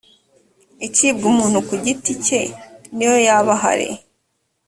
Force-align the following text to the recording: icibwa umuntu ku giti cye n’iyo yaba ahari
icibwa 0.87 1.25
umuntu 1.33 1.57
ku 1.67 1.73
giti 1.83 2.11
cye 2.25 2.41
n’iyo 2.95 3.17
yaba 3.27 3.53
ahari 3.57 3.87